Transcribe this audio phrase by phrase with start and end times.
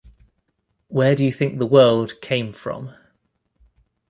[0.87, 2.95] Where do you think the world came from?